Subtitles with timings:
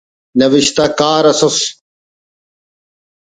[0.39, 1.57] نوشتہ کار اس ئس